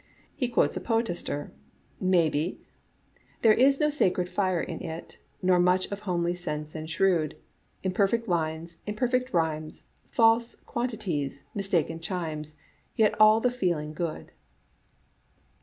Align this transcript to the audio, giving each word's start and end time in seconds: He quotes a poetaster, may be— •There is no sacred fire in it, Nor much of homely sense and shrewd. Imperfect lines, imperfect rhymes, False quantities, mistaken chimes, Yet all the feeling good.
He 0.35 0.47
quotes 0.47 0.75
a 0.75 0.81
poetaster, 0.81 1.51
may 1.99 2.27
be— 2.27 2.59
•There 3.43 3.55
is 3.55 3.79
no 3.79 3.91
sacred 3.91 4.27
fire 4.29 4.59
in 4.59 4.81
it, 4.83 5.19
Nor 5.43 5.59
much 5.59 5.91
of 5.91 5.99
homely 5.99 6.33
sense 6.33 6.73
and 6.73 6.89
shrewd. 6.89 7.35
Imperfect 7.83 8.27
lines, 8.27 8.81
imperfect 8.87 9.31
rhymes, 9.31 9.83
False 10.09 10.55
quantities, 10.65 11.43
mistaken 11.53 11.99
chimes, 11.99 12.55
Yet 12.95 13.13
all 13.21 13.39
the 13.41 13.51
feeling 13.51 13.93
good. 13.93 14.31